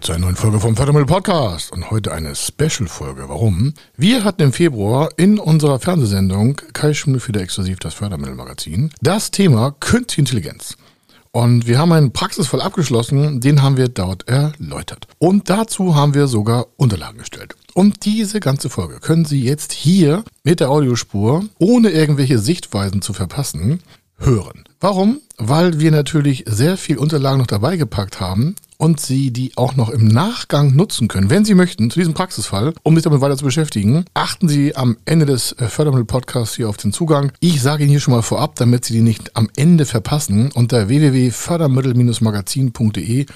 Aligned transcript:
zu 0.00 0.12
einer 0.12 0.26
neuen 0.26 0.36
Folge 0.36 0.60
vom 0.60 0.76
Fördermittel 0.76 1.06
Podcast 1.06 1.72
und 1.72 1.90
heute 1.90 2.12
eine 2.12 2.34
Special-Folge. 2.34 3.28
Warum? 3.28 3.74
Wir 3.96 4.22
hatten 4.22 4.42
im 4.42 4.52
Februar 4.52 5.08
in 5.16 5.38
unserer 5.38 5.80
Fernsehsendung 5.80 6.60
Kai 6.72 6.94
Schmidt 6.94 7.22
für 7.22 7.32
der 7.32 7.42
Exklusiv 7.42 7.78
das 7.80 7.94
Fördermittelmagazin 7.94 8.90
das 9.00 9.30
Thema 9.30 9.72
Künstliche 9.80 10.20
Intelligenz. 10.20 10.76
Und 11.32 11.66
wir 11.66 11.78
haben 11.78 11.92
einen 11.92 12.12
Praxisfall 12.12 12.60
abgeschlossen, 12.60 13.40
den 13.40 13.62
haben 13.62 13.76
wir 13.76 13.88
dort 13.88 14.28
erläutert. 14.28 15.06
Und 15.18 15.50
dazu 15.50 15.94
haben 15.94 16.14
wir 16.14 16.26
sogar 16.26 16.66
Unterlagen 16.76 17.18
gestellt. 17.18 17.54
Und 17.74 18.04
diese 18.04 18.40
ganze 18.40 18.70
Folge 18.70 19.00
können 19.00 19.24
Sie 19.24 19.42
jetzt 19.42 19.72
hier 19.72 20.24
mit 20.44 20.60
der 20.60 20.70
Audiospur, 20.70 21.44
ohne 21.58 21.90
irgendwelche 21.90 22.38
Sichtweisen 22.38 23.02
zu 23.02 23.12
verpassen, 23.12 23.80
hören. 24.18 24.64
Warum? 24.80 25.20
Weil 25.36 25.80
wir 25.80 25.90
natürlich 25.90 26.44
sehr 26.46 26.76
viel 26.76 26.98
Unterlagen 26.98 27.38
noch 27.38 27.46
dabei 27.46 27.76
gepackt 27.76 28.20
haben 28.20 28.54
und 28.76 29.00
Sie 29.00 29.32
die 29.32 29.52
auch 29.56 29.74
noch 29.76 29.88
im 29.90 30.08
Nachgang 30.08 30.76
nutzen 30.76 31.08
können, 31.08 31.30
wenn 31.30 31.44
Sie 31.44 31.54
möchten, 31.54 31.90
zu 31.90 31.98
diesem 31.98 32.14
Praxisfall, 32.14 32.74
um 32.82 32.94
sich 32.94 33.02
damit 33.04 33.20
weiter 33.20 33.36
zu 33.36 33.44
beschäftigen. 33.44 34.04
Achten 34.14 34.48
Sie 34.48 34.76
am 34.76 34.96
Ende 35.04 35.26
des 35.26 35.52
äh, 35.52 35.66
Fördermittel-Podcasts 35.66 36.56
hier 36.56 36.68
auf 36.68 36.76
den 36.76 36.92
Zugang. 36.92 37.32
Ich 37.40 37.60
sage 37.60 37.82
Ihnen 37.82 37.90
hier 37.90 37.98
schon 38.00 38.14
mal 38.14 38.22
vorab, 38.22 38.54
damit 38.56 38.84
Sie 38.84 38.94
die 38.94 39.02
nicht 39.02 39.36
am 39.36 39.48
Ende 39.56 39.84
verpassen, 39.84 40.52
unter 40.52 40.88
www.fördermittel-magazin.de 40.88 43.26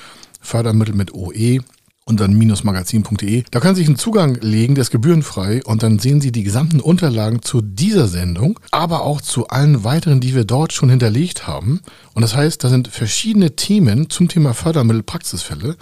Fördermittel 0.41 0.95
mit 0.95 1.12
OE 1.15 1.61
und 2.05 2.20
dann 2.20 2.34
minusmagazin.de. 2.34 3.45
Da 3.51 3.61
können 3.61 3.74
Sie 3.74 3.83
sich 3.83 3.88
einen 3.88 3.97
Zugang 3.97 4.37
legen, 4.41 4.74
der 4.74 4.83
ist 4.83 4.91
gebührenfrei 4.91 5.62
und 5.65 5.83
dann 5.83 5.98
sehen 5.98 6.20
Sie 6.20 6.33
die 6.33 6.42
gesamten 6.42 6.80
Unterlagen 6.80 7.42
zu 7.42 7.61
dieser 7.61 8.09
Sendung, 8.09 8.59
aber 8.70 9.02
auch 9.02 9.20
zu 9.20 9.48
allen 9.48 9.84
weiteren, 9.84 10.20
die 10.20 10.34
wir 10.34 10.45
dort 10.45 10.73
schon 10.73 10.91
hinterlegt 10.91 11.47
haben. 11.47 11.80
Und 12.15 12.23
das 12.23 12.34
heißt, 12.34 12.62
da 12.65 12.69
sind 12.69 12.88
verschiedene 12.88 13.56
Themen 13.56 14.11
zum 14.11 14.28
Thema 14.28 14.55
Fördermittelpraxisfälle, 14.55 15.77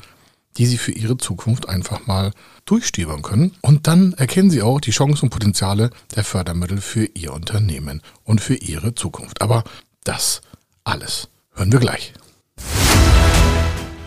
die 0.57 0.67
Sie 0.67 0.79
für 0.79 0.93
Ihre 0.93 1.17
Zukunft 1.17 1.69
einfach 1.69 2.07
mal 2.07 2.33
durchstöbern 2.65 3.23
können. 3.23 3.53
Und 3.63 3.87
dann 3.87 4.13
erkennen 4.15 4.51
Sie 4.51 4.63
auch 4.63 4.81
die 4.81 4.91
Chancen 4.91 5.27
und 5.27 5.31
Potenziale 5.31 5.91
der 6.15 6.25
Fördermittel 6.25 6.81
für 6.81 7.05
Ihr 7.15 7.33
Unternehmen 7.33 8.03
und 8.25 8.41
für 8.41 8.55
Ihre 8.57 8.95
Zukunft. 8.95 9.41
Aber 9.43 9.65
das 10.05 10.43
alles 10.85 11.29
hören 11.55 11.73
wir 11.73 11.79
gleich. 11.79 12.13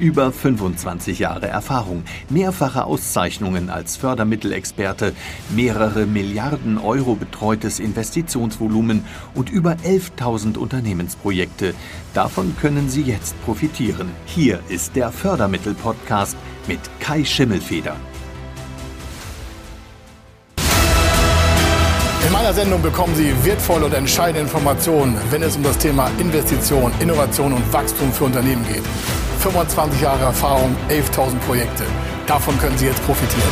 Über 0.00 0.32
25 0.32 1.18
Jahre 1.18 1.48
Erfahrung, 1.48 2.04
mehrfache 2.30 2.84
Auszeichnungen 2.84 3.68
als 3.68 3.98
Fördermittelexperte, 3.98 5.12
mehrere 5.50 6.06
Milliarden 6.06 6.78
Euro 6.78 7.16
betreutes 7.16 7.78
Investitionsvolumen 7.78 9.04
und 9.34 9.50
über 9.50 9.72
11.000 9.84 10.56
Unternehmensprojekte. 10.56 11.74
Davon 12.14 12.56
können 12.58 12.88
Sie 12.88 13.02
jetzt 13.02 13.38
profitieren. 13.44 14.10
Hier 14.24 14.60
ist 14.70 14.96
der 14.96 15.12
Fördermittel-Podcast 15.12 16.34
mit 16.66 16.80
Kai 16.98 17.22
Schimmelfeder. 17.22 17.94
In 22.26 22.32
meiner 22.32 22.54
Sendung 22.54 22.80
bekommen 22.80 23.14
Sie 23.14 23.34
wertvolle 23.44 23.84
und 23.84 23.92
entscheidende 23.92 24.40
Informationen, 24.40 25.18
wenn 25.30 25.42
es 25.42 25.56
um 25.56 25.62
das 25.62 25.76
Thema 25.76 26.10
Investition, 26.18 26.90
Innovation 27.00 27.52
und 27.52 27.70
Wachstum 27.70 28.10
für 28.12 28.24
Unternehmen 28.24 28.64
geht. 28.66 28.84
25 29.40 30.02
Jahre 30.02 30.24
Erfahrung, 30.24 30.76
11.000 30.90 31.38
Projekte. 31.46 31.84
Davon 32.26 32.58
können 32.58 32.76
Sie 32.76 32.84
jetzt 32.84 33.02
profitieren. 33.06 33.48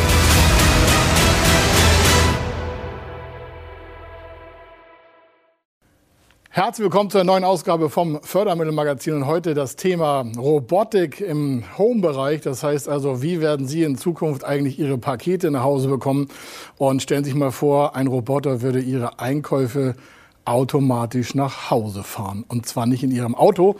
Herzlich 6.50 6.84
willkommen 6.84 7.08
zur 7.08 7.24
neuen 7.24 7.42
Ausgabe 7.42 7.88
vom 7.88 8.22
Fördermittelmagazin 8.22 9.14
und 9.14 9.26
heute 9.26 9.54
das 9.54 9.76
Thema 9.76 10.26
Robotik 10.36 11.22
im 11.22 11.64
Home-Bereich. 11.78 12.42
Das 12.42 12.62
heißt 12.62 12.86
also, 12.86 13.22
wie 13.22 13.40
werden 13.40 13.66
Sie 13.66 13.82
in 13.82 13.96
Zukunft 13.96 14.44
eigentlich 14.44 14.78
Ihre 14.78 14.98
Pakete 14.98 15.50
nach 15.50 15.62
Hause 15.62 15.88
bekommen? 15.88 16.28
Und 16.76 17.02
stellen 17.02 17.24
Sie 17.24 17.30
sich 17.30 17.38
mal 17.38 17.50
vor, 17.50 17.96
ein 17.96 18.08
Roboter 18.08 18.60
würde 18.60 18.80
Ihre 18.80 19.20
Einkäufe 19.20 19.94
automatisch 20.44 21.34
nach 21.34 21.70
Hause 21.70 22.02
fahren. 22.02 22.44
Und 22.46 22.66
zwar 22.66 22.84
nicht 22.84 23.02
in 23.02 23.10
Ihrem 23.10 23.34
Auto, 23.34 23.76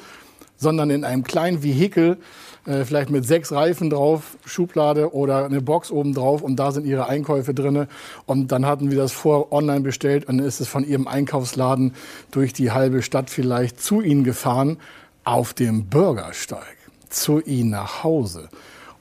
sondern 0.58 0.90
in 0.90 1.04
einem 1.04 1.24
kleinen 1.24 1.62
Vehikel, 1.62 2.18
äh, 2.66 2.84
vielleicht 2.84 3.08
mit 3.08 3.24
sechs 3.24 3.50
Reifen 3.50 3.88
drauf, 3.88 4.36
Schublade 4.44 5.14
oder 5.14 5.46
eine 5.46 5.62
Box 5.62 5.90
oben 5.90 6.12
drauf 6.12 6.42
und 6.42 6.56
da 6.56 6.72
sind 6.72 6.84
ihre 6.84 7.06
Einkäufe 7.06 7.54
drinne. 7.54 7.88
Und 8.26 8.52
dann 8.52 8.66
hatten 8.66 8.90
wir 8.90 8.98
das 8.98 9.12
vor 9.12 9.52
online 9.52 9.80
bestellt 9.80 10.26
und 10.26 10.38
dann 10.38 10.46
ist 10.46 10.60
es 10.60 10.68
von 10.68 10.84
ihrem 10.84 11.08
Einkaufsladen 11.08 11.94
durch 12.30 12.52
die 12.52 12.72
halbe 12.72 13.00
Stadt 13.00 13.30
vielleicht 13.30 13.80
zu 13.80 14.02
ihnen 14.02 14.24
gefahren 14.24 14.76
auf 15.24 15.54
dem 15.54 15.86
Bürgersteig, 15.86 16.76
zu 17.08 17.40
ihnen 17.40 17.70
nach 17.70 18.04
Hause. 18.04 18.48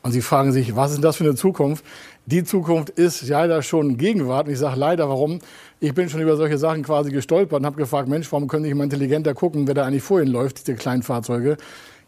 Und 0.04 0.14
sie 0.14 0.22
fragen 0.22 0.54
sich, 0.54 0.76
was 0.76 0.94
ist 0.94 1.04
das 1.04 1.18
für 1.18 1.26
eine 1.26 1.36
Zukunft? 1.36 1.84
Die 2.28 2.44
Zukunft 2.44 2.90
ist 2.90 3.28
leider 3.28 3.62
schon 3.62 3.98
Gegenwart. 3.98 4.48
Und 4.48 4.54
ich 4.54 4.60
sage 4.60 4.80
leider, 4.80 5.10
warum? 5.10 5.40
Ich 5.80 5.94
bin 5.94 6.10
schon 6.10 6.22
über 6.22 6.36
solche 6.38 6.58
Sachen 6.58 6.82
quasi 6.82 7.12
gestolpert 7.12 7.60
und 7.60 7.66
habe 7.68 7.78
gefragt, 7.78 8.10
Mensch, 8.10 8.32
warum 8.32 8.48
können 8.48 8.64
nicht 8.64 8.74
mal 8.74 8.86
intelligenter 8.86 9.36
gucken, 9.36 9.68
wer 9.68 9.76
da 9.76 9.86
eigentlich 9.86 10.02
vor 10.02 10.20
ihnen 10.20 10.32
läuft, 10.32 10.66
diese 10.66 10.76
kleinen 10.76 11.04
Fahrzeuge? 11.04 11.58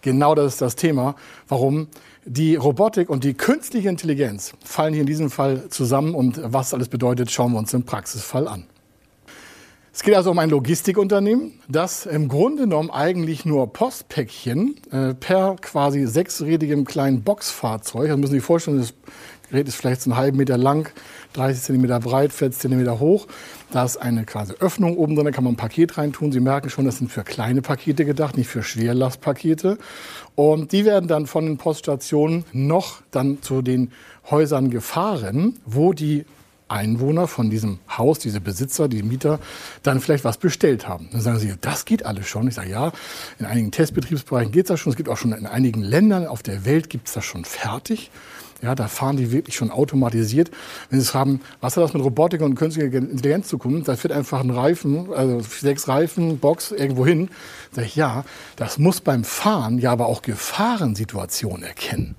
Genau 0.02 0.34
das 0.34 0.54
ist 0.54 0.62
das 0.62 0.76
Thema. 0.76 1.16
Warum? 1.48 1.88
Die 2.26 2.56
Robotik 2.56 3.12
und 3.12 3.24
die 3.24 3.36
künstliche 3.36 3.90
Intelligenz 3.90 4.54
fallen 4.64 4.94
hier 4.94 5.02
in 5.02 5.08
diesem 5.08 5.30
Fall 5.30 5.70
zusammen 5.70 6.16
und 6.16 6.42
was 6.44 6.74
alles 6.74 6.88
bedeutet, 6.88 7.30
schauen 7.30 7.52
wir 7.52 7.60
uns 7.60 7.72
im 7.76 7.84
Praxisfall 7.84 8.48
an. 8.48 8.66
Es 9.94 10.04
geht 10.04 10.16
also 10.16 10.32
um 10.32 10.40
ein 10.40 10.50
Logistikunternehmen, 10.50 11.54
das 11.68 12.06
im 12.06 12.28
Grunde 12.28 12.64
genommen 12.64 12.90
eigentlich 12.90 13.46
nur 13.46 13.72
Postpäckchen 13.74 14.76
äh, 14.92 15.14
per 15.14 15.58
quasi 15.58 16.08
sechsrädigem 16.08 16.86
kleinen 16.86 17.22
Boxfahrzeug, 17.22 18.08
das 18.08 18.18
müssen 18.18 18.32
Sie 18.32 18.38
sich 18.38 18.46
vorstellen, 18.46 18.78
das 18.78 18.94
Gerät 19.50 19.68
ist 19.68 19.76
vielleicht 19.76 20.02
so 20.02 20.12
einen 20.12 20.20
halben 20.20 20.38
Meter 20.38 20.58
lang, 20.58 20.92
30 21.34 21.64
Zentimeter 21.64 22.00
breit, 22.00 22.34
40 22.34 22.60
Zentimeter 22.60 23.00
hoch. 23.00 23.28
Da 23.72 23.84
ist 23.84 23.98
eine 23.98 24.26
quasi 24.26 24.54
Öffnung 24.60 24.98
oben 24.98 25.16
drin, 25.16 25.26
da 25.26 25.32
kann 25.32 25.44
man 25.44 25.54
ein 25.54 25.58
Paket 25.58 25.98
reintun. 25.98 26.32
Sie 26.32 26.40
merken 26.40 26.70
schon, 26.70 26.86
das 26.86 26.98
sind 26.98 27.12
für 27.12 27.24
kleine 27.24 27.62
Pakete 27.62 28.06
gedacht, 28.06 28.38
nicht 28.38 28.48
für 28.48 28.64
Schwerlastpakete. 28.64 29.78
Und 30.36 30.72
die 30.72 30.86
werden 30.86 31.08
dann 31.08 31.28
von 31.28 31.46
den 31.46 31.58
Poststationen 31.58 32.46
noch 32.54 33.02
dann 33.12 33.42
zu 33.42 33.62
den 33.62 33.92
Häusern 34.30 34.70
gefahren, 34.70 35.58
wo 35.66 35.94
die 35.94 36.26
Einwohner 36.70 37.28
von 37.28 37.50
diesem 37.50 37.80
Haus, 37.90 38.20
diese 38.20 38.40
Besitzer, 38.40 38.88
die 38.88 39.04
Mieter, 39.04 39.40
dann 39.84 40.00
vielleicht 40.00 40.24
was 40.24 40.38
bestellt 40.38 40.88
haben. 40.88 41.10
Dann 41.12 41.22
sagen 41.22 41.40
sie, 41.40 41.54
das 41.60 41.86
geht 41.86 42.06
alles 42.06 42.28
schon. 42.28 42.48
Ich 42.48 42.56
sage, 42.56 42.70
ja, 42.70 42.92
in 43.40 43.46
einigen 43.46 43.72
Testbetriebsbereichen 43.72 44.52
geht 44.52 44.70
das 44.70 44.80
schon. 44.80 44.92
Es 44.92 44.98
gibt 44.98 45.10
auch 45.10 45.18
schon 45.18 45.34
in 45.34 45.48
einigen 45.48 45.82
Ländern 45.82 46.28
auf 46.28 46.44
der 46.44 46.66
Welt 46.66 46.90
gibt 46.90 47.08
es 47.08 47.16
das 47.16 47.26
schon 47.26 47.44
fertig. 47.44 48.12
Ja, 48.62 48.76
da 48.76 48.88
fahren 48.88 49.18
die 49.18 49.32
wirklich 49.32 49.56
schon 49.56 49.72
automatisiert. 49.72 50.52
Wenn 50.90 51.00
Sie 51.00 51.06
es 51.06 51.14
haben, 51.14 51.42
was 51.62 51.78
hat 51.78 51.84
das 51.84 51.94
mit 51.94 52.04
Robotik 52.04 52.42
und 52.42 52.56
künstlicher 52.56 52.98
Intelligenz 52.98 53.48
zu 53.48 53.58
tun? 53.58 53.84
Da 53.84 53.96
führt 53.96 54.12
einfach 54.12 54.42
ein 54.42 54.50
Reifen, 54.50 55.14
also 55.14 55.40
sechs 55.40 55.88
Reifen, 55.88 56.40
Box 56.40 56.72
irgendwo 56.72 57.06
hin. 57.06 57.30
Sag 57.72 57.86
ich, 57.86 57.96
ja, 57.96 58.26
das 58.58 58.78
muss 58.78 59.00
beim 59.02 59.24
Fahren 59.24 59.80
ja 59.80 59.92
aber 59.92 60.08
auch 60.08 60.22
Gefahrensituationen 60.22 61.64
erkennen. 61.64 62.16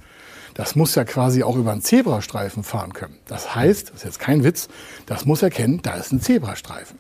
Das 0.55 0.77
muss 0.77 0.95
ja 0.95 1.05
quasi 1.05 1.43
auch 1.43 1.57
über 1.57 1.73
einen 1.73 1.83
Zebrastreifen 1.83 2.65
fahren 2.65 2.93
können. 2.93 3.17
Das 3.27 3.55
heißt, 3.55 3.91
das 3.91 3.97
ist 3.97 4.05
jetzt 4.05 4.19
kein 4.19 4.45
Witz, 4.45 4.69
das 5.07 5.25
muss 5.25 5.43
erkennen, 5.43 5.81
da 5.83 5.95
ist 5.95 6.13
ein 6.13 6.21
Zebrastreifen. 6.21 6.99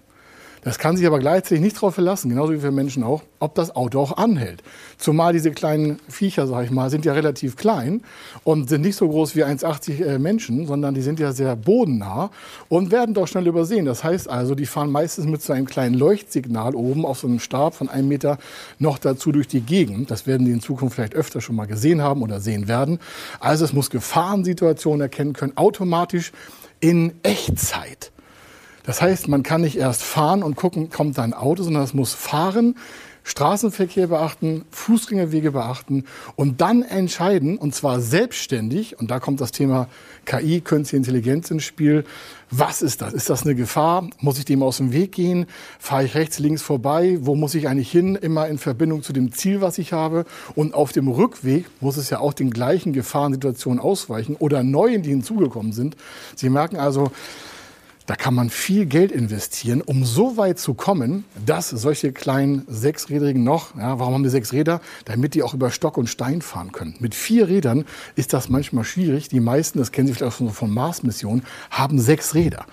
Das 0.63 0.79
kann 0.79 0.97
sich 0.97 1.07
aber 1.07 1.19
gleichzeitig 1.19 1.61
nicht 1.61 1.77
darauf 1.77 1.95
verlassen, 1.95 2.29
genauso 2.29 2.53
wie 2.53 2.59
für 2.59 2.71
Menschen 2.71 3.03
auch, 3.03 3.23
ob 3.39 3.55
das 3.55 3.75
Auto 3.75 4.01
auch 4.01 4.17
anhält. 4.19 4.63
Zumal 4.99 5.33
diese 5.33 5.53
kleinen 5.53 5.99
Viecher, 6.09 6.47
sag 6.47 6.65
ich 6.65 6.71
mal, 6.71 6.91
sind 6.91 7.05
ja 7.07 7.15
relativ 7.15 7.57
klein 7.57 8.03
und 8.45 8.69
sind 8.69 8.83
nicht 8.83 8.97
so 8.97 9.09
groß 9.09 9.35
wie 9.37 9.45
1,80 9.45 10.05
äh, 10.05 10.19
Menschen, 10.19 10.67
sondern 10.67 10.95
die 10.95 11.01
sind 11.01 11.19
ja 11.19 11.33
sehr 11.33 11.57
bodennah 11.57 12.31
und 12.69 12.91
werden 12.91 13.15
doch 13.15 13.27
schnell 13.27 13.47
übersehen. 13.47 13.87
Das 13.87 14.05
heißt 14.05 14.29
also, 14.29 14.55
die 14.55 14.67
fahren 14.67 14.91
meistens 14.91 15.27
mit 15.27 15.41
so 15.43 15.53
einem 15.53 15.67
kleinen 15.67 15.95
Leuchtsignal 15.95 16.75
oben 16.75 17.07
auf 17.07 17.19
so 17.19 17.27
einem 17.27 17.41
Stab 17.41 17.75
von 17.75 17.89
einem 17.89 18.09
Meter 18.09 18.37
noch 18.79 18.99
dazu 18.99 19.33
durch 19.33 19.49
die 19.49 19.63
Gegend. 19.63 20.11
Das 20.11 20.27
werden 20.27 20.45
die 20.45 20.53
in 20.53 20.61
Zukunft 20.61 20.97
vielleicht 20.97 21.15
öfter 21.15 21.41
schon 21.41 21.57
mal 21.57 21.67
gesehen 21.67 22.03
haben 22.03 22.23
oder 22.23 22.41
sehen 22.41 22.69
werden. 22.69 22.99
Also 23.39 23.65
es 23.65 23.73
muss 23.73 23.89
Gefahrensituationen 23.89 25.01
erkennen 25.01 25.33
können, 25.33 25.57
automatisch 25.57 26.33
in 26.81 27.13
Echtzeit. 27.23 28.13
Das 28.85 29.03
heißt, 29.03 29.29
man 29.29 29.43
kann 29.43 29.61
nicht 29.61 29.77
erst 29.77 30.03
fahren 30.03 30.43
und 30.43 30.57
gucken, 30.57 30.91
kommt 30.91 31.19
da 31.19 31.23
ein 31.23 31.35
Auto, 31.35 31.63
sondern 31.63 31.83
es 31.83 31.95
muss 31.95 32.15
fahren, 32.15 32.77
Straßenverkehr 33.23 34.07
beachten, 34.07 34.65
Fußgängerwege 34.71 35.53
beachten 35.53 36.05
und 36.37 36.61
dann 36.61 36.83
entscheiden, 36.83 37.59
und 37.59 37.75
zwar 37.75 38.01
selbstständig, 38.01 38.99
und 38.99 39.11
da 39.11 39.21
kommt 39.21 39.41
das 39.41 39.53
Thema 39.53 39.89
KI, 40.25 40.61
Künstliche 40.61 40.97
Intelligenz 40.97 41.51
ins 41.51 41.65
Spiel, 41.65 42.05
was 42.51 42.83
ist 42.83 43.03
das? 43.03 43.13
Ist 43.13 43.31
das 43.31 43.45
eine 43.45 43.55
Gefahr? 43.55 44.09
Muss 44.21 44.39
ich 44.39 44.45
dem 44.45 44.63
aus 44.63 44.79
dem 44.79 44.93
Weg 44.93 45.13
gehen? 45.13 45.47
Fahre 45.79 46.05
ich 46.05 46.15
rechts, 46.15 46.41
links 46.41 46.63
vorbei? 46.63 47.19
Wo 47.21 47.37
muss 47.37 47.55
ich 47.55 47.69
eigentlich 47.69 47.93
hin? 47.93 48.17
Immer 48.17 48.49
in 48.49 48.59
Verbindung 48.59 49.05
zu 49.05 49.13
dem 49.13 49.33
Ziel, 49.33 49.61
was 49.61 49.79
ich 49.79 49.93
habe. 49.93 50.25
Und 50.57 50.75
auf 50.75 50.91
dem 50.91 51.07
Rückweg 51.07 51.67
muss 51.81 51.97
es 51.97 52.11
ja 52.11 52.19
auch 52.19 52.33
den 52.33 52.51
gleichen 52.51 52.93
Gefahrensituationen 52.93 53.79
ausweichen 53.79 54.35
oder 54.37 54.65
neuen, 54.65 55.03
die 55.03 55.11
hinzugekommen 55.11 55.73
sind. 55.73 55.97
Sie 56.35 56.49
merken 56.49 56.77
also, 56.77 57.13
da 58.11 58.17
kann 58.17 58.35
man 58.35 58.51
viel 58.51 58.87
Geld 58.87 59.13
investieren, 59.13 59.81
um 59.81 60.05
so 60.05 60.37
weit 60.37 60.59
zu 60.59 60.75
kommen, 60.75 61.23
dass 61.47 61.71
solche 61.71 62.11
kleinen 62.11 62.65
Sechsrädrigen 62.67 63.45
noch, 63.45 63.77
ja, 63.77 64.01
warum 64.01 64.15
haben 64.15 64.25
wir 64.25 64.33
sechs 64.33 64.53
Räder? 64.53 64.81
Damit 65.05 65.35
die 65.35 65.45
auch 65.45 65.55
über 65.55 65.71
Stock 65.71 65.97
und 65.97 66.09
Stein 66.09 66.43
fahren 66.43 66.73
können. 66.73 66.97
Mit 66.99 67.15
vier 67.15 67.47
Rädern 67.47 67.85
ist 68.17 68.33
das 68.33 68.49
manchmal 68.49 68.83
schwierig. 68.83 69.29
Die 69.29 69.39
meisten, 69.39 69.79
das 69.79 69.93
kennen 69.93 70.09
Sie 70.09 70.15
vielleicht 70.15 70.35
auch 70.35 70.37
schon 70.37 70.51
von 70.51 70.75
Mars-Missionen, 70.75 71.45
haben 71.71 72.01
sechs 72.01 72.35
Räder. 72.35 72.67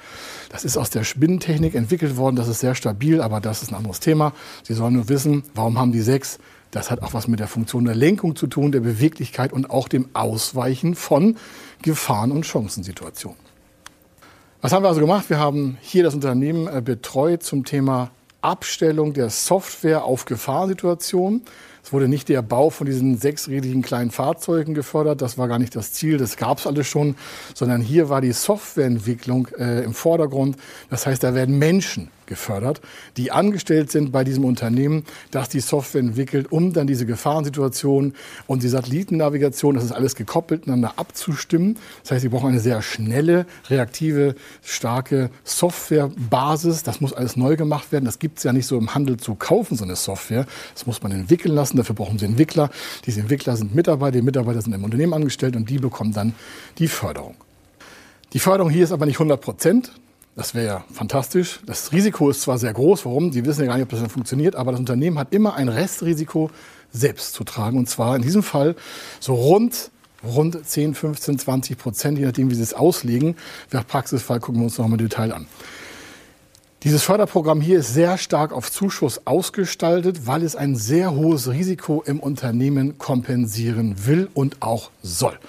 Das 0.49 0.65
ist 0.65 0.75
aus 0.75 0.89
der 0.89 1.03
Spinnentechnik 1.03 1.75
entwickelt 1.75 2.17
worden, 2.17 2.35
das 2.35 2.47
ist 2.47 2.61
sehr 2.61 2.73
stabil, 2.73 3.21
aber 3.21 3.39
das 3.39 3.61
ist 3.61 3.71
ein 3.71 3.75
anderes 3.75 3.99
Thema. 3.99 4.33
Sie 4.63 4.73
sollen 4.73 4.95
nur 4.95 5.07
wissen, 5.07 5.43
warum 5.53 5.77
haben 5.77 5.91
die 5.91 6.01
sechs? 6.01 6.39
Das 6.71 6.89
hat 6.89 7.03
auch 7.03 7.13
was 7.13 7.27
mit 7.27 7.39
der 7.39 7.47
Funktion 7.47 7.85
der 7.85 7.93
Lenkung 7.93 8.35
zu 8.35 8.47
tun, 8.47 8.71
der 8.71 8.79
Beweglichkeit 8.79 9.53
und 9.53 9.69
auch 9.69 9.87
dem 9.87 10.09
Ausweichen 10.13 10.95
von 10.95 11.37
Gefahren 11.83 12.31
und 12.31 12.43
Chancensituationen. 12.43 13.46
Was 14.59 14.73
haben 14.73 14.83
wir 14.83 14.89
also 14.89 15.01
gemacht? 15.01 15.29
Wir 15.29 15.37
haben 15.37 15.77
hier 15.81 16.01
das 16.01 16.15
Unternehmen 16.15 16.67
äh, 16.67 16.81
betreut 16.81 17.43
zum 17.43 17.63
Thema 17.63 18.09
Abstellung 18.41 19.13
der 19.13 19.29
Software 19.29 20.03
auf 20.03 20.25
Gefahrsituationen. 20.25 21.43
Es 21.83 21.93
wurde 21.93 22.07
nicht 22.07 22.27
der 22.27 22.41
Bau 22.41 22.71
von 22.71 22.87
diesen 22.87 23.19
sechsrädigen 23.19 23.83
kleinen 23.83 24.09
Fahrzeugen 24.09 24.73
gefördert, 24.73 25.21
das 25.21 25.37
war 25.37 25.47
gar 25.47 25.59
nicht 25.59 25.75
das 25.75 25.93
Ziel, 25.93 26.17
das 26.17 26.37
gab 26.37 26.57
es 26.57 26.65
alles 26.65 26.87
schon, 26.87 27.15
sondern 27.53 27.81
hier 27.81 28.09
war 28.09 28.19
die 28.19 28.31
Softwareentwicklung 28.31 29.47
äh, 29.59 29.83
im 29.83 29.93
Vordergrund. 29.93 30.57
Das 30.89 31.05
heißt, 31.05 31.21
da 31.21 31.35
werden 31.35 31.59
Menschen 31.59 32.09
gefördert, 32.27 32.81
die 33.17 33.31
angestellt 33.31 33.91
sind 33.91 34.11
bei 34.11 34.23
diesem 34.23 34.45
Unternehmen, 34.45 35.03
das 35.31 35.49
die 35.49 35.59
Software 35.59 36.01
entwickelt, 36.01 36.51
um 36.51 36.73
dann 36.73 36.87
diese 36.87 37.05
Gefahrensituation 37.05 38.13
und 38.45 38.63
die 38.63 38.67
Satellitennavigation, 38.67 39.75
das 39.75 39.85
ist 39.85 39.91
alles 39.91 40.15
gekoppelt, 40.15 40.67
miteinander 40.67 40.93
abzustimmen. 40.97 41.77
Das 42.03 42.11
heißt, 42.11 42.21
sie 42.21 42.29
brauchen 42.29 42.49
eine 42.49 42.59
sehr 42.59 42.81
schnelle, 42.81 43.45
reaktive, 43.69 44.35
starke 44.63 45.29
Softwarebasis. 45.43 46.83
Das 46.83 47.01
muss 47.01 47.13
alles 47.13 47.35
neu 47.35 47.55
gemacht 47.55 47.91
werden. 47.91 48.05
Das 48.05 48.19
gibt 48.19 48.37
es 48.37 48.43
ja 48.43 48.53
nicht 48.53 48.67
so 48.67 48.77
im 48.77 48.93
Handel 48.93 49.17
zu 49.17 49.35
kaufen, 49.35 49.75
so 49.75 49.83
eine 49.83 49.95
Software. 49.95 50.45
Das 50.73 50.85
muss 50.85 51.01
man 51.01 51.11
entwickeln 51.11 51.55
lassen. 51.55 51.77
Dafür 51.77 51.95
brauchen 51.95 52.19
sie 52.19 52.25
Entwickler. 52.25 52.69
Diese 53.05 53.21
Entwickler 53.21 53.55
sind 53.55 53.73
Mitarbeiter, 53.73 54.17
die 54.17 54.21
Mitarbeiter 54.21 54.61
sind 54.61 54.73
im 54.73 54.83
Unternehmen 54.83 55.13
angestellt 55.13 55.55
und 55.55 55.69
die 55.69 55.79
bekommen 55.79 56.13
dann 56.13 56.33
die 56.77 56.87
Förderung. 56.87 57.35
Die 58.33 58.39
Förderung 58.39 58.69
hier 58.69 58.83
ist 58.83 58.91
aber 58.91 59.05
nicht 59.05 59.15
100 59.15 59.39
Prozent. 59.39 59.91
Das 60.37 60.53
wäre 60.53 60.67
ja 60.67 60.85
fantastisch. 60.93 61.61
Das 61.65 61.91
Risiko 61.91 62.29
ist 62.29 62.41
zwar 62.41 62.59
sehr 62.59 62.71
groß, 62.71 63.05
warum? 63.05 63.31
Sie 63.31 63.43
wissen 63.43 63.61
ja 63.61 63.67
gar 63.67 63.73
nicht, 63.73 63.85
ob 63.85 63.89
das 63.89 64.01
dann 64.01 64.11
funktioniert, 64.11 64.55
aber 64.55 64.69
das 64.69 64.79
Unternehmen 64.79 65.17
hat 65.17 65.33
immer 65.33 65.55
ein 65.55 65.67
Restrisiko 65.67 66.51
selbst 66.91 67.33
zu 67.33 67.43
tragen. 67.43 67.79
Und 67.79 67.89
zwar 67.89 68.15
in 68.15 68.21
diesem 68.21 68.43
Fall 68.43 68.75
so 69.19 69.33
rund, 69.33 69.89
rund 70.23 70.63
10, 70.63 70.93
15, 70.93 71.39
20 71.39 71.77
Prozent, 71.79 72.19
je 72.19 72.25
nachdem, 72.25 72.51
wie 72.51 72.55
Sie 72.55 72.61
es 72.61 72.75
auslegen. 72.75 73.35
Wer 73.71 73.81
Praxisfall 73.81 74.39
gucken 74.39 74.61
wir 74.61 74.65
uns 74.65 74.77
noch 74.77 74.87
mal 74.87 74.93
im 74.93 74.99
Detail 74.99 75.33
an. 75.33 75.47
Dieses 76.83 77.01
Förderprogramm 77.01 77.59
hier 77.59 77.79
ist 77.79 77.95
sehr 77.95 78.19
stark 78.19 78.53
auf 78.53 78.71
Zuschuss 78.71 79.25
ausgestaltet, 79.25 80.27
weil 80.27 80.43
es 80.43 80.55
ein 80.55 80.75
sehr 80.75 81.15
hohes 81.15 81.49
Risiko 81.49 82.03
im 82.05 82.19
Unternehmen 82.19 82.99
kompensieren 82.99 84.05
will 84.05 84.29
und 84.35 84.61
auch 84.61 84.91
soll. 85.01 85.39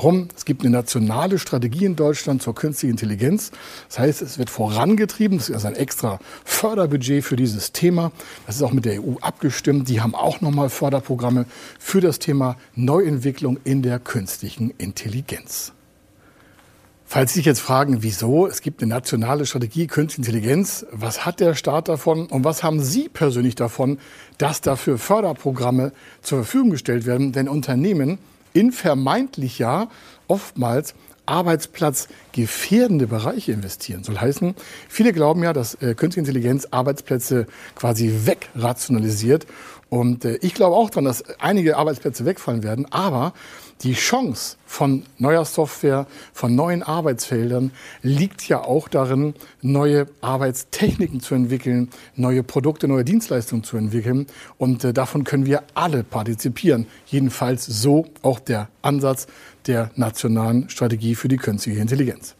Warum? 0.00 0.28
Es 0.36 0.44
gibt 0.44 0.62
eine 0.62 0.70
nationale 0.70 1.40
Strategie 1.40 1.84
in 1.84 1.96
Deutschland 1.96 2.40
zur 2.40 2.54
künstlichen 2.54 2.92
Intelligenz. 2.92 3.50
Das 3.88 3.98
heißt, 3.98 4.22
es 4.22 4.38
wird 4.38 4.48
vorangetrieben. 4.48 5.38
Das 5.38 5.48
ist 5.48 5.64
ein 5.64 5.74
extra 5.74 6.20
Förderbudget 6.44 7.24
für 7.24 7.34
dieses 7.34 7.72
Thema. 7.72 8.12
Das 8.46 8.54
ist 8.54 8.62
auch 8.62 8.70
mit 8.70 8.84
der 8.84 9.02
EU 9.02 9.16
abgestimmt. 9.20 9.88
Die 9.88 10.00
haben 10.00 10.14
auch 10.14 10.40
nochmal 10.40 10.70
Förderprogramme 10.70 11.46
für 11.80 12.00
das 12.00 12.20
Thema 12.20 12.56
Neuentwicklung 12.76 13.58
in 13.64 13.82
der 13.82 13.98
künstlichen 13.98 14.72
Intelligenz. 14.78 15.72
Falls 17.04 17.32
Sie 17.32 17.40
sich 17.40 17.46
jetzt 17.46 17.60
fragen, 17.60 18.04
wieso, 18.04 18.46
es 18.46 18.60
gibt 18.60 18.80
eine 18.82 18.90
nationale 18.90 19.46
Strategie 19.46 19.88
Künstliche 19.88 20.30
Intelligenz, 20.30 20.86
was 20.92 21.26
hat 21.26 21.40
der 21.40 21.56
Staat 21.56 21.88
davon 21.88 22.26
und 22.26 22.44
was 22.44 22.62
haben 22.62 22.84
Sie 22.84 23.08
persönlich 23.08 23.56
davon, 23.56 23.98
dass 24.36 24.60
dafür 24.60 24.96
Förderprogramme 24.96 25.90
zur 26.22 26.44
Verfügung 26.44 26.70
gestellt 26.70 27.04
werden? 27.04 27.32
Denn 27.32 27.48
Unternehmen 27.48 28.18
in 28.52 28.72
vermeintlich 28.72 29.58
ja 29.58 29.88
oftmals 30.26 30.94
arbeitsplatzgefährdende 31.28 33.06
Bereiche 33.06 33.52
investieren. 33.52 34.02
Soll 34.02 34.18
heißen, 34.18 34.54
viele 34.88 35.12
glauben 35.12 35.42
ja, 35.42 35.52
dass 35.52 35.74
äh, 35.74 35.94
künstliche 35.94 36.20
Intelligenz 36.20 36.68
Arbeitsplätze 36.70 37.46
quasi 37.74 38.20
wegrationalisiert. 38.24 39.46
Und 39.90 40.24
äh, 40.24 40.36
ich 40.42 40.54
glaube 40.54 40.76
auch 40.76 40.90
daran, 40.90 41.04
dass 41.04 41.24
einige 41.38 41.76
Arbeitsplätze 41.76 42.24
wegfallen 42.24 42.62
werden. 42.62 42.86
Aber 42.92 43.32
die 43.82 43.94
Chance 43.94 44.56
von 44.66 45.04
neuer 45.18 45.44
Software, 45.44 46.06
von 46.32 46.54
neuen 46.54 46.82
Arbeitsfeldern 46.82 47.70
liegt 48.02 48.46
ja 48.48 48.60
auch 48.60 48.88
darin, 48.88 49.34
neue 49.62 50.06
Arbeitstechniken 50.20 51.20
zu 51.20 51.34
entwickeln, 51.34 51.88
neue 52.16 52.42
Produkte, 52.42 52.88
neue 52.88 53.04
Dienstleistungen 53.04 53.64
zu 53.64 53.76
entwickeln. 53.76 54.26
Und 54.58 54.84
äh, 54.84 54.92
davon 54.92 55.24
können 55.24 55.46
wir 55.46 55.62
alle 55.74 56.04
partizipieren. 56.04 56.86
Jedenfalls 57.06 57.64
so 57.64 58.06
auch 58.22 58.40
der 58.40 58.68
Ansatz 58.82 59.26
der 59.66 59.90
nationalen 59.96 60.68
Strategie 60.68 61.14
für 61.14 61.28
die 61.28 61.36
künstliche 61.36 61.80
Intelligenz. 61.80 62.34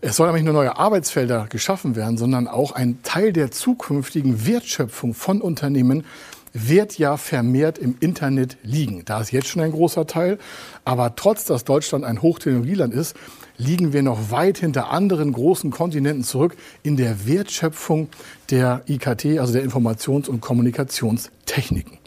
Es 0.00 0.14
sollen 0.14 0.28
aber 0.28 0.38
nicht 0.38 0.44
nur 0.44 0.54
neue 0.54 0.76
Arbeitsfelder 0.76 1.46
geschaffen 1.48 1.96
werden, 1.96 2.18
sondern 2.18 2.46
auch 2.46 2.70
ein 2.70 3.02
Teil 3.02 3.32
der 3.32 3.50
zukünftigen 3.50 4.46
Wertschöpfung 4.46 5.12
von 5.12 5.40
Unternehmen 5.40 6.04
wird 6.52 6.98
ja 6.98 7.16
vermehrt 7.16 7.78
im 7.78 7.96
Internet 8.00 8.56
liegen. 8.62 9.04
Da 9.04 9.20
ist 9.20 9.32
jetzt 9.32 9.48
schon 9.48 9.62
ein 9.62 9.72
großer 9.72 10.06
Teil. 10.06 10.38
Aber 10.84 11.14
trotz, 11.16 11.44
dass 11.44 11.64
Deutschland 11.64 12.04
ein 12.04 12.22
Hochtechnologieland 12.22 12.94
ist, 12.94 13.16
liegen 13.56 13.92
wir 13.92 14.02
noch 14.02 14.30
weit 14.30 14.58
hinter 14.58 14.90
anderen 14.90 15.32
großen 15.32 15.70
Kontinenten 15.70 16.24
zurück 16.24 16.56
in 16.82 16.96
der 16.96 17.26
Wertschöpfung 17.26 18.08
der 18.50 18.82
IKT, 18.88 19.38
also 19.38 19.52
der 19.52 19.64
Informations- 19.64 20.28
und 20.28 20.40
Kommunikationstechniken. 20.40 21.98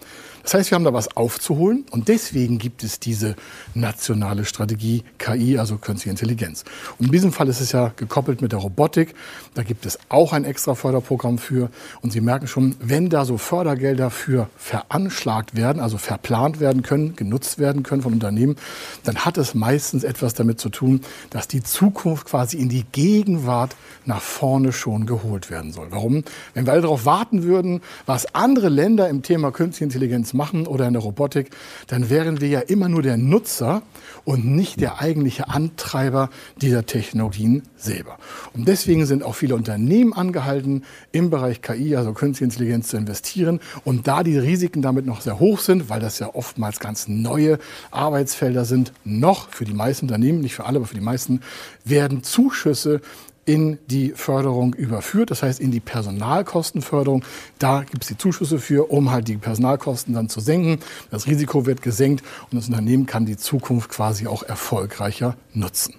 Das 0.44 0.54
heißt, 0.54 0.72
wir 0.72 0.76
haben 0.76 0.84
da 0.84 0.94
was 0.94 1.16
aufzuholen 1.16 1.86
und 1.92 2.08
deswegen 2.08 2.58
gibt 2.58 2.84
es 2.84 3.00
diese 3.00 3.36
nationale 3.74 4.46
Strategie 4.46 5.04
KI, 5.18 5.58
also 5.58 5.78
Künstliche 5.78 6.12
Intelligenz. 6.12 6.64
Und 6.98 7.08
in 7.08 7.12
diesem 7.12 7.32
Fall 7.32 7.48
ist 7.48 7.62
es 7.62 7.72
ja 7.72 7.92
gekoppelt 7.96 8.42
mit 8.42 8.52
der 8.52 8.60
Robotik. 8.60 9.14
Da 9.54 9.64
gibt 9.64 9.86
es 9.86 10.00
auch 10.10 10.34
ein 10.34 10.46
extra 10.46 10.76
Förderprogramm 10.76 11.38
für. 11.38 11.70
Und 12.02 12.12
Sie 12.12 12.22
merken 12.22 12.48
schon, 12.48 12.76
wenn 12.80 13.10
da 13.10 13.26
so 13.26 13.38
Fördergelder 13.38 14.10
für 14.10 14.50
veranschlagt 14.58 15.56
werden, 15.56 15.82
also 15.82 15.98
verplant 15.98 16.60
werden 16.60 16.82
können, 16.82 17.16
genutzt 17.16 17.60
werden 17.60 17.84
können 17.84 18.02
von 18.02 18.14
Unternehmen, 18.14 18.56
dann 19.04 19.18
hat 19.18 19.38
es 19.38 19.54
meistens 19.54 20.04
etwas 20.04 20.34
damit 20.34 20.60
zu 20.60 20.70
tun, 20.70 21.02
dass 21.30 21.48
die 21.48 21.64
Zukunft 21.64 22.28
quasi 22.28 22.58
in 22.58 22.70
die 22.70 22.86
Gegenwart 22.92 23.76
nach 24.06 24.22
vorne 24.22 24.72
schon 24.72 25.06
geholt 25.06 25.50
werden 25.50 25.72
soll. 25.72 25.88
Warum? 25.92 26.24
Wenn 26.54 26.66
wir 26.66 26.74
alle 26.74 26.82
darauf 26.82 27.06
warten 27.06 27.44
würden, 27.44 27.82
was 28.06 28.34
andere 28.34 28.70
Länder 28.70 29.10
im 29.10 29.22
Thema 29.22 29.52
Künstliche 29.52 29.86
Intelligenz 29.86 30.31
machen 30.34 30.68
oder 30.68 30.88
in 30.88 30.94
der 30.94 31.02
Robotik, 31.02 31.52
dann 31.88 32.10
wären 32.10 32.42
wir 32.42 32.48
ja 32.48 32.60
immer 32.60 32.90
nur 32.90 33.02
der 33.02 33.18
Nutzer 33.18 33.82
und 34.24 34.46
nicht 34.46 34.82
der 34.82 35.02
eigentliche 35.02 35.50
Antreiber 35.50 36.30
dieser 36.62 36.86
Technologien 36.86 37.64
selber. 37.76 38.18
Und 38.54 38.68
deswegen 38.68 39.06
sind 39.06 39.24
auch 39.24 39.36
viele 39.36 39.56
Unternehmen 39.56 40.14
angehalten, 40.14 40.84
im 41.12 41.30
Bereich 41.30 41.62
KI, 41.62 41.96
also 41.96 42.14
Künstliche 42.14 42.46
Intelligenz, 42.46 42.90
zu 42.90 42.98
investieren. 42.98 43.60
Und 43.84 44.08
da 44.08 44.24
die 44.24 44.38
Risiken 44.38 44.82
damit 44.82 45.06
noch 45.06 45.22
sehr 45.22 45.40
hoch 45.40 45.60
sind, 45.60 45.90
weil 45.90 46.00
das 46.00 46.20
ja 46.20 46.34
oftmals 46.34 46.80
ganz 46.80 47.08
neue 47.08 47.60
Arbeitsfelder 47.90 48.66
sind, 48.66 48.94
noch 49.04 49.50
für 49.50 49.66
die 49.66 49.74
meisten 49.74 50.06
Unternehmen, 50.06 50.42
nicht 50.42 50.56
für 50.56 50.66
alle, 50.66 50.78
aber 50.78 50.88
für 50.88 50.96
die 50.96 51.02
meisten, 51.02 51.42
werden 51.84 52.24
Zuschüsse 52.24 53.02
in 53.52 53.80
die 53.88 54.14
Förderung 54.16 54.74
überführt, 54.74 55.30
das 55.30 55.44
heißt 55.44 55.60
in 55.60 55.72
die 55.72 55.82
Personalkostenförderung. 55.82 57.26
Da 57.60 57.82
gibt 57.82 58.04
es 58.04 58.08
die 58.08 58.18
Zuschüsse 58.18 58.60
für, 58.60 58.90
um 58.90 59.12
halt 59.12 59.28
die 59.28 59.36
Personalkosten 59.36 60.14
dann 60.14 60.30
zu 60.30 60.40
senken. 60.40 60.80
Das 61.10 61.28
Risiko 61.28 61.66
wird 61.66 61.82
gesenkt 61.82 62.24
und 62.50 62.58
das 62.58 62.70
Unternehmen 62.70 63.08
kann 63.08 63.26
die 63.26 63.36
Zukunft 63.36 63.90
quasi 63.90 64.26
auch 64.26 64.44
erfolgreicher 64.44 65.36
nutzen. 65.54 65.96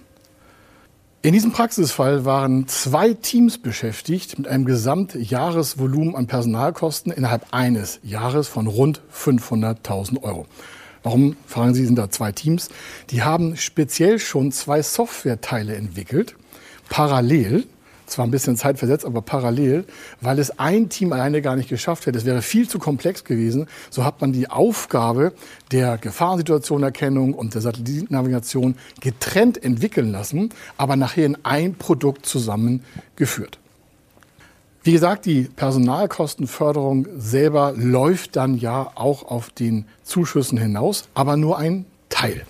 In 1.21 1.33
diesem 1.33 1.51
Praxisfall 1.51 2.25
waren 2.25 2.67
zwei 2.67 3.13
Teams 3.13 3.59
beschäftigt 3.59 4.39
mit 4.39 4.47
einem 4.47 4.65
Gesamtjahresvolumen 4.65 6.15
an 6.15 6.25
Personalkosten 6.25 7.11
innerhalb 7.11 7.45
eines 7.51 7.99
Jahres 8.01 8.47
von 8.47 8.65
rund 8.65 8.99
500.000 9.13 10.23
Euro. 10.23 10.47
Warum 11.03 11.35
fragen 11.45 11.75
Sie, 11.75 11.85
sind 11.85 11.99
da 11.99 12.09
zwei 12.09 12.31
Teams? 12.31 12.69
Die 13.11 13.21
haben 13.21 13.57
speziell 13.57 14.17
schon 14.17 14.51
zwei 14.51 14.81
Softwareteile 14.81 15.75
entwickelt 15.75 16.35
parallel 16.89 17.65
zwar 18.05 18.25
ein 18.25 18.31
bisschen 18.31 18.55
zeitversetzt, 18.55 19.05
aber 19.05 19.21
parallel, 19.21 19.85
weil 20.21 20.39
es 20.39 20.59
ein 20.59 20.89
Team 20.89 21.13
alleine 21.13 21.41
gar 21.41 21.55
nicht 21.55 21.69
geschafft 21.69 22.05
hätte. 22.05 22.17
Es 22.17 22.25
wäre 22.25 22.41
viel 22.41 22.67
zu 22.67 22.79
komplex 22.79 23.23
gewesen. 23.23 23.67
So 23.89 24.03
hat 24.03 24.21
man 24.21 24.31
die 24.31 24.49
Aufgabe 24.49 25.33
der 25.71 25.97
Gefahrensituationerkennung 25.97 27.33
und 27.33 27.53
der 27.53 27.61
Satellitennavigation 27.61 28.75
getrennt 29.01 29.61
entwickeln 29.63 30.11
lassen, 30.11 30.49
aber 30.77 30.95
nachher 30.95 31.25
in 31.25 31.37
ein 31.43 31.75
Produkt 31.75 32.25
zusammengeführt. 32.25 33.59
Wie 34.85 34.91
gesagt, 34.91 35.25
die 35.25 35.43
Personalkostenförderung 35.43 37.07
selber 37.17 37.73
läuft 37.75 38.35
dann 38.35 38.57
ja 38.57 38.91
auch 38.95 39.23
auf 39.23 39.49
den 39.49 39.85
Zuschüssen 40.03 40.57
hinaus, 40.57 41.07
aber 41.13 41.37
nur 41.37 41.57
ein 41.57 41.85
Teil. 42.09 42.45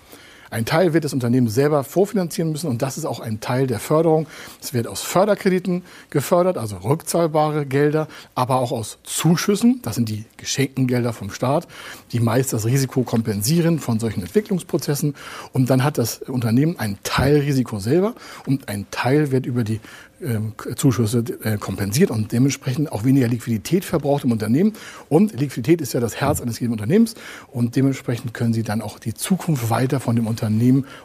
Ein 0.50 0.64
Teil 0.64 0.92
wird 0.92 1.04
das 1.04 1.12
Unternehmen 1.12 1.48
selber 1.48 1.84
vorfinanzieren 1.84 2.52
müssen 2.52 2.68
und 2.68 2.82
das 2.82 2.98
ist 2.98 3.04
auch 3.04 3.20
ein 3.20 3.40
Teil 3.40 3.66
der 3.66 3.78
Förderung. 3.78 4.26
Es 4.60 4.74
wird 4.74 4.86
aus 4.86 5.02
Förderkrediten 5.02 5.82
gefördert, 6.10 6.58
also 6.58 6.76
rückzahlbare 6.76 7.66
Gelder, 7.66 8.08
aber 8.34 8.56
auch 8.56 8.72
aus 8.72 8.98
Zuschüssen. 9.02 9.80
Das 9.82 9.96
sind 9.96 10.08
die 10.08 10.24
geschenkten 10.36 10.86
Gelder 10.86 11.12
vom 11.12 11.30
Staat, 11.30 11.66
die 12.12 12.20
meist 12.20 12.52
das 12.52 12.66
Risiko 12.66 13.02
kompensieren 13.02 13.78
von 13.78 13.98
solchen 13.98 14.20
Entwicklungsprozessen. 14.20 15.14
Und 15.52 15.70
dann 15.70 15.82
hat 15.82 15.98
das 15.98 16.18
Unternehmen 16.18 16.78
ein 16.78 16.98
Teilrisiko 17.02 17.78
selber 17.78 18.14
und 18.46 18.68
ein 18.68 18.86
Teil 18.90 19.30
wird 19.30 19.46
über 19.46 19.64
die 19.64 19.80
ähm, 20.22 20.52
Zuschüsse 20.76 21.24
äh, 21.42 21.58
kompensiert 21.58 22.10
und 22.10 22.32
dementsprechend 22.32 22.92
auch 22.92 23.04
weniger 23.04 23.28
Liquidität 23.28 23.84
verbraucht 23.84 24.24
im 24.24 24.32
Unternehmen. 24.32 24.74
Und 25.08 25.38
Liquidität 25.38 25.80
ist 25.80 25.92
ja 25.92 26.00
das 26.00 26.16
Herz 26.16 26.40
eines 26.40 26.60
jeden 26.60 26.72
Unternehmens 26.72 27.14
und 27.50 27.76
dementsprechend 27.76 28.32
können 28.32 28.54
Sie 28.54 28.62
dann 28.62 28.80
auch 28.80 28.98
die 28.98 29.14
Zukunft 29.14 29.70
weiter 29.70 30.00
von 30.00 30.14
dem 30.14 30.26
Unternehmen 30.26 30.33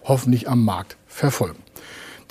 hoffentlich 0.03 0.49
am 0.49 0.63
Markt 0.63 0.97
verfolgen. 1.07 1.59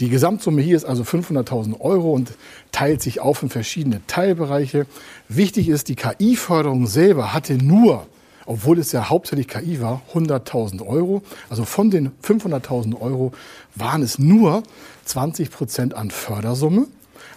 Die 0.01 0.09
Gesamtsumme 0.09 0.63
hier 0.63 0.77
ist 0.77 0.85
also 0.85 1.03
500.000 1.03 1.81
Euro 1.81 2.13
und 2.13 2.33
teilt 2.71 3.03
sich 3.03 3.21
auf 3.21 3.43
in 3.43 3.49
verschiedene 3.49 4.01
Teilbereiche. 4.07 4.87
Wichtig 5.29 5.69
ist, 5.69 5.89
die 5.89 5.97
KI-Förderung 5.97 6.87
selber 6.87 7.33
hatte 7.33 7.55
nur 7.55 8.07
obwohl 8.49 8.79
es 8.79 8.93
ja 8.93 9.11
hauptsächlich 9.11 9.47
KI 9.47 9.83
war, 9.83 10.01
100.000 10.15 10.85
Euro. 10.87 11.23
Also 11.51 11.67
von 11.67 11.91
den 11.91 12.13
500.000 12.25 12.99
Euro 12.99 13.33
waren 13.75 14.01
es 14.01 14.19
nur 14.19 14.63
20 15.05 15.51
Prozent 15.51 15.93
an 15.93 16.11
Fördersumme 16.11 16.87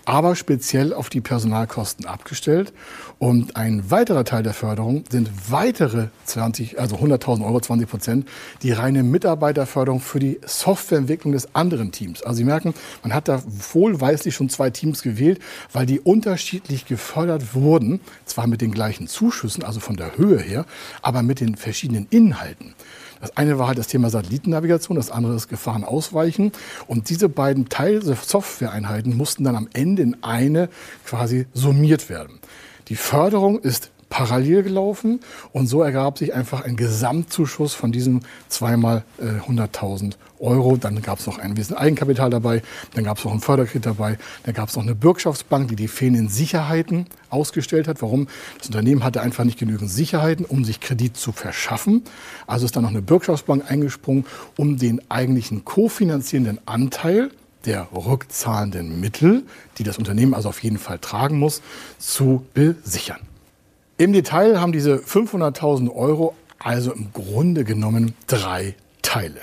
aber 0.06 0.36
speziell 0.36 0.94
auf 0.94 1.10
die 1.10 1.22
Personalkosten 1.22 2.06
abgestellt. 2.06 2.74
Und 3.20 3.56
ein 3.56 3.92
weiterer 3.92 4.24
Teil 4.26 4.42
der 4.42 4.54
Förderung 4.54 5.04
sind 5.10 5.30
weitere 5.50 6.08
20, 6.26 6.80
also 6.80 6.96
100.000 6.96 7.46
Euro, 7.46 7.60
20 7.60 7.90
Prozent, 7.90 8.28
die 8.64 8.72
reine 8.72 9.04
Mitarbeiterförderung 9.04 10.00
für 10.00 10.20
die 10.20 10.40
Softwareentwicklung 10.46 11.34
des 11.34 11.54
anderen 11.54 11.92
Teams. 11.92 12.24
Also 12.24 12.38
Sie 12.38 12.44
merken, 12.44 12.74
man 13.04 13.14
hat 13.14 13.28
da 13.28 13.44
wohlweislich 13.74 14.34
schon 14.34 14.50
zwei 14.50 14.72
Teams 14.72 15.04
gewählt, 15.04 15.40
weil 15.72 15.86
die 15.86 16.00
unterschiedlich 16.00 16.86
gefördert 16.86 17.54
wurden, 17.54 18.00
zwar 18.26 18.48
mit 18.48 18.62
den 18.62 18.72
gleichen 18.72 19.08
Zuschüssen, 19.08 19.64
also 19.64 19.80
von 19.80 19.98
der 19.98 20.18
Höhe 20.18 20.40
her, 20.40 20.66
aber 21.02 21.22
mit 21.22 21.40
den 21.40 21.56
verschiedenen 21.56 22.08
Inhalten. 22.10 22.74
Das 23.22 23.38
eine 23.38 23.60
war 23.60 23.68
halt 23.68 23.78
das 23.78 23.88
Thema 23.88 24.10
Satellitennavigation, 24.10 24.98
das 24.98 25.12
andere 25.12 25.36
ist 25.36 25.48
Gefahren 25.48 25.84
ausweichen. 25.84 26.52
Und 26.88 27.10
diese 27.10 27.30
beiden 27.30 27.70
Teile 27.70 28.02
Software-Einheiten 28.02 29.16
mussten 29.16 29.44
dann 29.44 29.56
am 29.56 29.70
Ende 29.74 30.02
in 30.02 30.24
eine 30.24 30.70
quasi 31.06 31.46
summiert 31.54 32.10
werden. 32.10 32.40
Die 32.88 32.96
Förderung 32.96 33.60
ist 33.60 33.92
parallel 34.12 34.62
gelaufen 34.62 35.22
und 35.54 35.68
so 35.68 35.82
ergab 35.82 36.20
sich 36.20 36.36
einfach 36.36 36.64
ein 36.66 36.76
Gesamtzuschuss 36.76 37.74
von 37.74 37.92
diesem 37.92 38.20
zweimal 38.50 39.04
äh, 39.18 39.50
100.000 39.50 40.16
Euro. 40.40 40.76
Dann 40.76 41.02
gab 41.02 41.20
es 41.20 41.28
noch 41.28 41.40
ein 41.40 41.54
bisschen 41.54 41.78
Eigenkapital 41.78 42.30
dabei, 42.30 42.62
dann 42.94 43.06
gab 43.06 43.18
es 43.18 43.24
noch 43.24 43.32
einen 43.32 43.40
Förderkredit 43.40 43.86
dabei, 43.86 44.20
dann 44.44 44.54
gab 44.54 44.68
es 44.70 44.76
noch 44.76 44.84
eine 44.84 44.96
Bürgschaftsbank, 44.96 45.70
die 45.70 45.78
die 45.78 45.88
fehlenden 45.88 46.28
Sicherheiten 46.28 47.06
ausgestellt 47.30 47.88
hat. 47.88 48.02
Warum? 48.02 48.28
Das 48.58 48.68
Unternehmen 48.68 49.04
hatte 49.04 49.22
einfach 49.22 49.46
nicht 49.46 49.58
genügend 49.58 49.90
Sicherheiten, 49.90 50.46
um 50.46 50.66
sich 50.66 50.82
Kredit 50.82 51.16
zu 51.16 51.32
verschaffen. 51.32 52.04
Also 52.48 52.66
ist 52.66 52.76
dann 52.76 52.84
noch 52.84 52.90
eine 52.90 53.02
Bürgschaftsbank 53.02 53.72
eingesprungen, 53.72 54.26
um 54.58 54.78
den 54.78 55.02
eigentlichen 55.10 55.64
kofinanzierenden 55.64 56.60
Anteil 56.66 57.32
der 57.66 57.88
rückzahlenden 57.94 59.00
Mittel, 59.00 59.44
die 59.78 59.84
das 59.84 59.98
Unternehmen 59.98 60.34
also 60.34 60.50
auf 60.50 60.62
jeden 60.64 60.80
Fall 60.80 61.00
tragen 61.00 61.40
muss, 61.40 61.62
zu 61.98 62.46
besichern. 62.54 63.31
Im 64.02 64.14
Detail 64.14 64.60
haben 64.60 64.72
diese 64.72 64.96
500.000 64.96 65.94
Euro 65.94 66.34
also 66.58 66.92
im 66.92 67.14
Grunde 67.14 67.64
genommen 67.64 68.16
drei 68.26 68.74
Teile. 69.04 69.42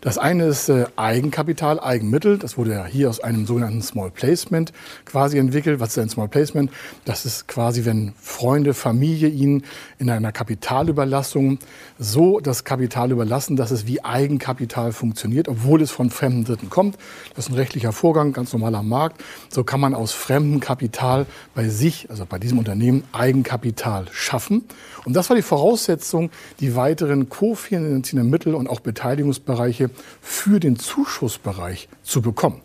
Das 0.00 0.16
eine 0.16 0.46
ist 0.46 0.70
äh, 0.70 0.86
Eigenkapital, 0.96 1.78
Eigenmittel. 1.78 2.38
Das 2.38 2.56
wurde 2.56 2.72
ja 2.72 2.86
hier 2.86 3.10
aus 3.10 3.20
einem 3.20 3.44
sogenannten 3.44 3.82
Small 3.82 4.10
Placement 4.10 4.72
quasi 5.04 5.36
entwickelt. 5.36 5.78
Was 5.78 5.90
ist 5.90 5.98
ein 5.98 6.08
Small 6.08 6.28
Placement? 6.28 6.70
Das 7.04 7.26
ist 7.26 7.48
quasi, 7.48 7.84
wenn 7.84 8.14
Freunde, 8.18 8.72
Familie 8.72 9.28
Ihnen 9.28 9.62
in 9.98 10.08
einer 10.08 10.32
Kapitalüberlassung 10.32 11.58
so 11.98 12.40
das 12.40 12.64
Kapital 12.64 13.10
überlassen, 13.10 13.56
dass 13.56 13.70
es 13.70 13.86
wie 13.86 14.02
Eigenkapital 14.02 14.92
funktioniert, 14.92 15.48
obwohl 15.48 15.82
es 15.82 15.90
von 15.90 16.08
fremden 16.08 16.44
Dritten 16.44 16.70
kommt. 16.70 16.96
Das 17.34 17.46
ist 17.46 17.52
ein 17.52 17.56
rechtlicher 17.56 17.92
Vorgang, 17.92 18.32
ganz 18.32 18.54
normaler 18.54 18.82
Markt. 18.82 19.22
So 19.50 19.64
kann 19.64 19.80
man 19.80 19.92
aus 19.92 20.12
fremdem 20.12 20.60
Kapital 20.60 21.26
bei 21.54 21.68
sich, 21.68 22.08
also 22.08 22.24
bei 22.24 22.38
diesem 22.38 22.56
Unternehmen, 22.56 23.04
Eigenkapital 23.12 24.06
schaffen. 24.12 24.64
Und 25.04 25.14
das 25.14 25.28
war 25.28 25.36
die 25.36 25.42
Voraussetzung, 25.42 26.30
die 26.60 26.74
weiteren 26.74 27.28
kofinanzierenden 27.28 28.30
Mittel 28.30 28.54
und 28.54 28.66
auch 28.66 28.80
Beteiligungsbereiche 28.80 29.89
für 30.20 30.60
den 30.60 30.78
Zuschussbereich 30.78 31.88
zu 32.02 32.22
bekommen. 32.22 32.60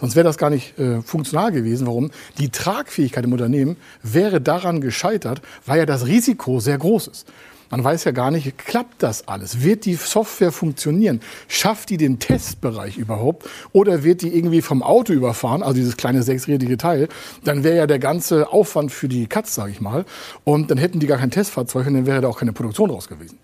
Sonst 0.00 0.16
wäre 0.16 0.24
das 0.24 0.38
gar 0.38 0.50
nicht 0.50 0.78
äh, 0.78 1.00
funktional 1.02 1.52
gewesen. 1.52 1.86
Warum? 1.86 2.10
Die 2.38 2.50
Tragfähigkeit 2.50 3.24
im 3.24 3.32
Unternehmen 3.32 3.76
wäre 4.02 4.40
daran 4.40 4.80
gescheitert, 4.80 5.40
weil 5.66 5.78
ja 5.78 5.86
das 5.86 6.06
Risiko 6.06 6.60
sehr 6.60 6.78
groß 6.78 7.06
ist. 7.08 7.26
Man 7.70 7.82
weiß 7.82 8.04
ja 8.04 8.12
gar 8.12 8.30
nicht, 8.30 8.56
klappt 8.58 9.02
das 9.02 9.26
alles? 9.26 9.62
Wird 9.62 9.84
die 9.84 9.94
Software 9.94 10.52
funktionieren? 10.52 11.20
Schafft 11.48 11.90
die 11.90 11.96
den 11.96 12.18
Testbereich 12.18 12.98
überhaupt? 12.98 13.48
Oder 13.72 14.04
wird 14.04 14.22
die 14.22 14.36
irgendwie 14.36 14.62
vom 14.62 14.82
Auto 14.82 15.12
überfahren, 15.12 15.62
also 15.62 15.74
dieses 15.74 15.96
kleine 15.96 16.22
sechsrädige 16.22 16.76
Teil? 16.76 17.08
Dann 17.42 17.64
wäre 17.64 17.76
ja 17.76 17.86
der 17.86 17.98
ganze 17.98 18.52
Aufwand 18.52 18.92
für 18.92 19.08
die 19.08 19.26
Katz, 19.26 19.54
sage 19.54 19.72
ich 19.72 19.80
mal. 19.80 20.04
Und 20.44 20.70
dann 20.70 20.78
hätten 20.78 21.00
die 21.00 21.06
gar 21.06 21.18
kein 21.18 21.30
Testfahrzeug 21.30 21.86
und 21.86 21.94
dann 21.94 22.06
wäre 22.06 22.20
da 22.20 22.28
auch 22.28 22.38
keine 22.38 22.52
Produktion 22.52 22.90
draus 22.90 23.08
gewesen. 23.08 23.38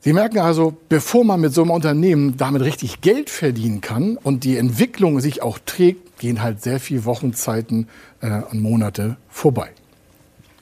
Sie 0.00 0.12
merken 0.12 0.38
also, 0.38 0.76
bevor 0.88 1.24
man 1.24 1.40
mit 1.40 1.52
so 1.52 1.62
einem 1.62 1.72
Unternehmen 1.72 2.36
damit 2.36 2.62
richtig 2.62 3.00
Geld 3.00 3.30
verdienen 3.30 3.80
kann 3.80 4.16
und 4.16 4.44
die 4.44 4.56
Entwicklung 4.56 5.20
sich 5.20 5.42
auch 5.42 5.58
trägt, 5.64 6.18
gehen 6.18 6.40
halt 6.40 6.62
sehr 6.62 6.78
viele 6.78 7.04
Wochenzeiten 7.04 7.88
äh, 8.20 8.42
und 8.50 8.60
Monate 8.60 9.16
vorbei. 9.28 9.70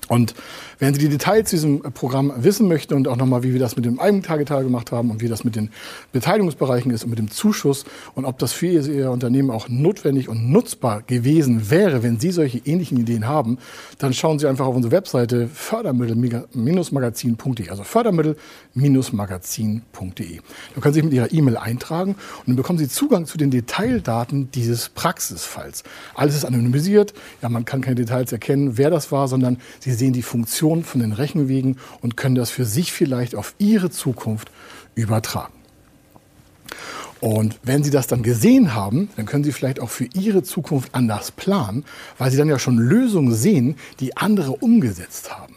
Und 0.08 0.34
wenn 0.78 0.94
Sie 0.94 1.00
die 1.00 1.08
Details 1.08 1.50
zu 1.50 1.56
diesem 1.56 1.80
Programm 1.80 2.32
wissen 2.36 2.68
möchten 2.68 2.94
und 2.94 3.08
auch 3.08 3.16
nochmal, 3.16 3.42
wie 3.42 3.52
wir 3.52 3.60
das 3.60 3.74
mit 3.76 3.86
dem 3.86 3.98
Eigentagetal 3.98 4.62
gemacht 4.62 4.92
haben 4.92 5.10
und 5.10 5.20
wie 5.20 5.26
das 5.28 5.42
mit 5.42 5.56
den 5.56 5.70
Beteiligungsbereichen 6.12 6.92
ist 6.92 7.02
und 7.04 7.10
mit 7.10 7.18
dem 7.18 7.30
Zuschuss 7.30 7.84
und 8.14 8.24
ob 8.24 8.38
das 8.38 8.52
für 8.52 8.66
Ihr 8.66 9.10
Unternehmen 9.10 9.50
auch 9.50 9.68
notwendig 9.68 10.28
und 10.28 10.50
nutzbar 10.50 11.02
gewesen 11.02 11.70
wäre, 11.70 12.02
wenn 12.02 12.20
Sie 12.20 12.30
solche 12.30 12.58
ähnlichen 12.58 12.98
Ideen 12.98 13.26
haben, 13.26 13.56
dann 13.98 14.12
schauen 14.12 14.38
Sie 14.38 14.46
einfach 14.46 14.66
auf 14.66 14.76
unsere 14.76 14.92
Webseite 14.92 15.48
fördermittel-magazin.de, 15.48 17.70
also 17.70 17.82
fördermittel-magazin.de. 17.82 20.40
Da 20.74 20.80
können 20.80 20.94
Sie 20.94 21.00
sich 21.00 21.04
mit 21.04 21.14
Ihrer 21.14 21.32
E-Mail 21.32 21.56
eintragen 21.56 22.12
und 22.12 22.48
dann 22.48 22.56
bekommen 22.56 22.78
Sie 22.78 22.88
Zugang 22.88 23.24
zu 23.26 23.38
den 23.38 23.50
Detaildaten 23.50 24.50
dieses 24.52 24.90
Praxisfalls. 24.90 25.82
Alles 26.14 26.36
ist 26.36 26.44
anonymisiert, 26.44 27.14
ja, 27.42 27.48
man 27.48 27.64
kann 27.64 27.80
keine 27.80 27.96
Details 27.96 28.30
erkennen, 28.30 28.78
wer 28.78 28.90
das 28.90 29.10
war, 29.10 29.26
sondern 29.26 29.56
Sie 29.96 30.04
sehen 30.04 30.12
die 30.12 30.22
Funktion 30.22 30.84
von 30.84 31.00
den 31.00 31.12
Rechenwegen 31.12 31.78
und 32.02 32.18
können 32.18 32.34
das 32.34 32.50
für 32.50 32.66
sich 32.66 32.92
vielleicht 32.92 33.34
auf 33.34 33.54
Ihre 33.58 33.90
Zukunft 33.90 34.50
übertragen. 34.94 35.54
Und 37.20 37.58
wenn 37.62 37.82
Sie 37.82 37.90
das 37.90 38.06
dann 38.06 38.22
gesehen 38.22 38.74
haben, 38.74 39.08
dann 39.16 39.24
können 39.24 39.42
Sie 39.42 39.52
vielleicht 39.52 39.80
auch 39.80 39.88
für 39.88 40.04
Ihre 40.14 40.42
Zukunft 40.42 40.94
anders 40.94 41.30
planen, 41.30 41.84
weil 42.18 42.30
Sie 42.30 42.36
dann 42.36 42.48
ja 42.48 42.58
schon 42.58 42.76
Lösungen 42.76 43.34
sehen, 43.34 43.76
die 44.00 44.18
andere 44.18 44.52
umgesetzt 44.52 45.34
haben. 45.34 45.56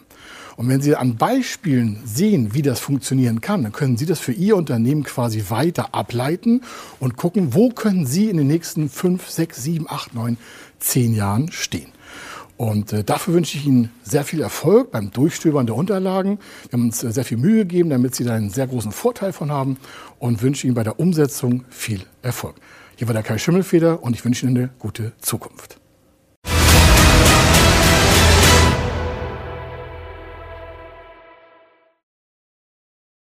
Und 0.55 0.69
wenn 0.69 0.81
Sie 0.81 0.95
an 0.95 1.17
Beispielen 1.17 1.99
sehen, 2.05 2.53
wie 2.53 2.61
das 2.61 2.79
funktionieren 2.79 3.41
kann, 3.41 3.63
dann 3.63 3.73
können 3.73 3.97
Sie 3.97 4.05
das 4.05 4.19
für 4.19 4.31
Ihr 4.31 4.55
Unternehmen 4.55 5.03
quasi 5.03 5.43
weiter 5.49 5.93
ableiten 5.93 6.61
und 7.01 7.17
gucken, 7.17 7.53
wo 7.53 7.69
können 7.69 8.05
Sie 8.05 8.29
in 8.29 8.37
den 8.37 8.47
nächsten 8.47 8.89
fünf, 8.89 9.29
sechs, 9.29 9.61
sieben, 9.61 9.85
acht, 9.89 10.13
neun, 10.13 10.37
zehn 10.79 11.13
Jahren 11.13 11.51
stehen. 11.51 11.91
Und 12.59 12.91
äh, 12.91 13.05
dafür 13.05 13.35
wünsche 13.35 13.57
ich 13.57 13.65
Ihnen 13.65 13.89
sehr 14.03 14.25
viel 14.25 14.41
Erfolg 14.41 14.91
beim 14.91 15.11
Durchstöbern 15.11 15.65
der 15.65 15.77
Unterlagen. 15.77 16.39
Wir 16.63 16.73
haben 16.73 16.87
uns 16.87 17.01
äh, 17.05 17.11
sehr 17.13 17.23
viel 17.23 17.37
Mühe 17.37 17.59
gegeben, 17.59 17.89
damit 17.89 18.15
Sie 18.15 18.25
da 18.25 18.33
einen 18.33 18.49
sehr 18.49 18.67
großen 18.67 18.91
Vorteil 18.91 19.31
von 19.31 19.49
haben 19.49 19.77
und 20.19 20.41
wünsche 20.41 20.67
Ihnen 20.67 20.73
bei 20.73 20.83
der 20.83 20.99
Umsetzung 20.99 21.63
viel 21.69 22.01
Erfolg. 22.21 22.55
Hier 22.97 23.07
war 23.07 23.13
der 23.13 23.23
Kai 23.23 23.37
Schimmelfeder 23.37 24.03
und 24.03 24.13
ich 24.13 24.25
wünsche 24.25 24.45
Ihnen 24.45 24.57
eine 24.57 24.69
gute 24.77 25.13
Zukunft. 25.21 25.79